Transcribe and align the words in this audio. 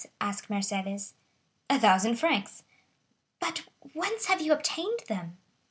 asked 0.19 0.49
Mercédès. 0.49 1.13
"A 1.69 1.77
thousand 1.77 2.15
francs." 2.15 2.63
"But 3.39 3.65
whence 3.93 4.25
have 4.25 4.41
you 4.41 4.51
obtained 4.51 5.01
them?" 5.07 5.37